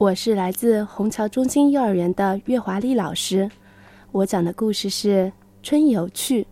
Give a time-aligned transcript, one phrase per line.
[0.00, 3.50] 我是来自虹桥中心幼儿园的岳华丽老师，
[4.12, 5.26] 我讲的故事是
[5.62, 6.44] 《春游去》。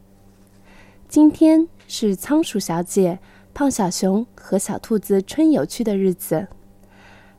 [1.08, 3.18] 今天是仓鼠小姐、
[3.54, 6.46] 胖小熊和小兔子春游去的日子，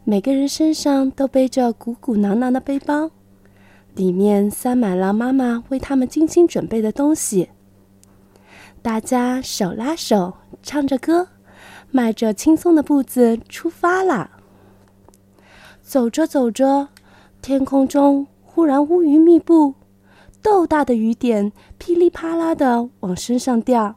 [0.03, 3.11] 每个人身上都背着鼓鼓囊囊的背包，
[3.93, 7.49] 里面塞满了妈妈为他们精心准备的东西。
[8.81, 10.33] 大家手拉手，
[10.63, 11.27] 唱着歌，
[11.91, 14.37] 迈着轻松的步子出发了。
[15.89, 16.89] 走着走着，
[17.41, 19.73] 天空中忽然乌云密布，
[20.39, 23.95] 豆大的雨点噼里啪啦的往身上掉。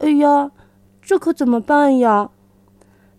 [0.00, 0.50] 哎呀，
[1.00, 2.28] 这可怎么办呀？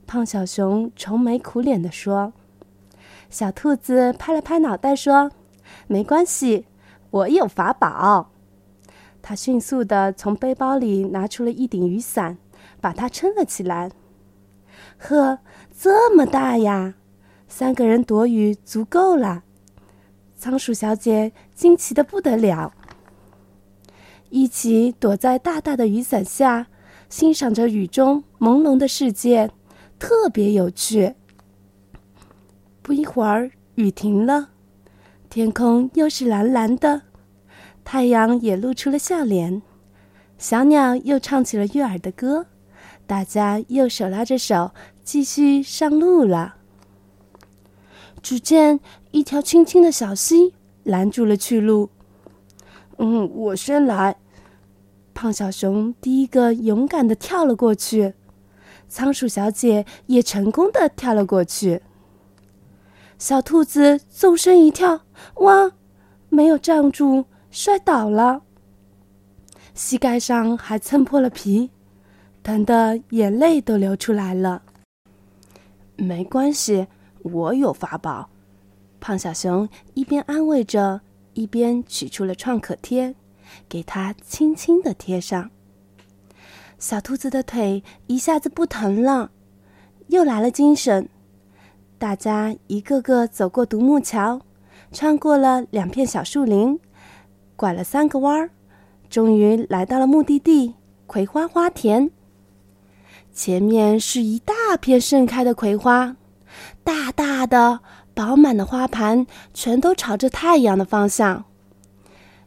[0.06, 2.32] 胖小熊愁眉苦脸的说。
[3.28, 5.32] 小兔子拍了拍脑袋说
[5.90, 6.68] ：“没关系，
[7.10, 8.30] 我有法宝。”
[9.24, 12.38] 他迅速的从背包里拿出了一顶雨伞，
[12.80, 13.90] 把它撑了起来。
[15.00, 15.40] 呵，
[15.76, 16.94] 这么大呀！
[17.48, 19.44] 三个人躲雨足够了，
[20.36, 22.74] 仓鼠小姐惊奇的不得了。
[24.30, 26.68] 一起躲在大大的雨伞下，
[27.10, 29.50] 欣赏着雨中朦胧的世界，
[29.98, 31.16] 特别有趣。
[32.82, 34.50] 不一会儿，雨停了，
[35.30, 37.04] 天空又是蓝蓝的，
[37.84, 39.62] 太阳也露出了笑脸，
[40.38, 42.48] 小鸟又唱起了悦耳的歌，
[43.08, 44.72] 大家又手拉着手
[45.04, 46.58] 继续上路了。
[48.28, 51.90] 只见一条清清的小溪拦住了去路。
[52.98, 54.18] 嗯，我先来。
[55.14, 58.16] 胖小熊第一个勇敢的跳了过去，
[58.90, 61.82] 仓鼠小姐也成功的跳了过去。
[63.18, 65.04] 小兔子纵身一跳，
[65.36, 65.72] 哇，
[66.28, 68.42] 没有站住，摔倒了，
[69.74, 71.72] 膝盖上还蹭破了皮，
[72.44, 74.64] 疼得眼泪都流出来了。
[75.96, 76.88] 没关系。
[77.24, 78.30] 我有法宝，
[79.00, 81.02] 胖小熊一边安慰着，
[81.34, 83.16] 一边取出了创可贴，
[83.68, 85.50] 给它轻轻的贴上。
[86.80, 89.32] 小兔子的腿一下子不疼了，
[90.08, 91.10] 又来了精神。
[91.98, 94.42] 大家一个个走过独木桥，
[94.92, 96.80] 穿过了两片小树林，
[97.56, 98.52] 拐了三个弯儿，
[99.10, 100.76] 终于来到了目的地——
[101.08, 102.12] 葵花花田。
[103.34, 106.16] 前面是一大片盛开的葵花。
[106.84, 107.80] 大大的、
[108.14, 111.46] 饱满的花盘全都朝着太阳的方向，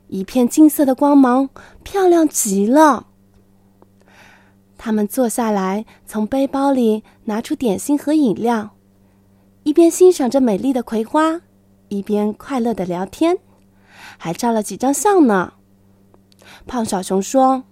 [0.08, 1.48] 一片金色的光芒，
[1.82, 3.06] 漂亮极了。
[4.78, 8.70] 他们坐下来，从背包里拿出点心和饮料，
[9.62, 11.42] 一边欣赏着美丽的葵花，
[11.88, 13.38] 一边快乐的聊天，
[14.16, 15.52] 还照了几张相呢。
[16.66, 17.64] 胖小熊说：“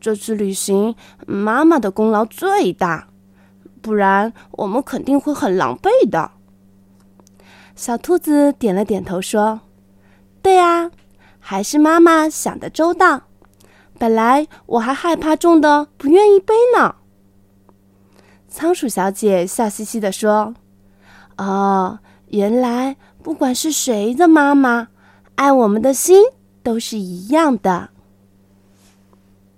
[0.00, 0.94] 这次旅行，
[1.26, 3.08] 妈妈的功劳最大。”
[3.88, 6.32] 不然我们肯定会很狼狈的。
[7.74, 9.60] 小兔子点了点头说
[10.42, 10.90] ：“对啊，
[11.40, 13.22] 还是妈妈想的周到。
[13.98, 16.96] 本来我还害怕重的，不愿意背呢。”
[18.46, 20.54] 仓鼠小姐笑嘻嘻的说
[21.38, 24.88] ：“哦，原来不管是谁的妈妈，
[25.36, 26.22] 爱我们的心
[26.62, 27.88] 都是一样的。”